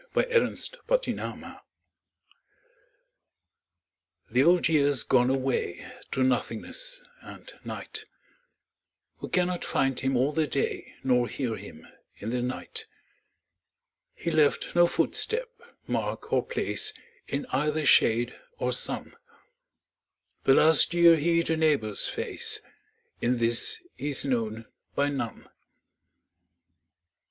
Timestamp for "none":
25.09-25.47